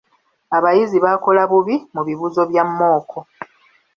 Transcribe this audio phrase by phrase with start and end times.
[0.57, 3.19] Abayizi baakola bubi mu bibuuzo ebya mmooko.